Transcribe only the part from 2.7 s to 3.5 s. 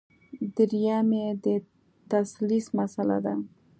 مسله ده.